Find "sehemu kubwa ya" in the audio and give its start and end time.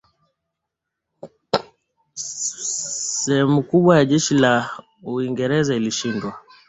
3.21-4.05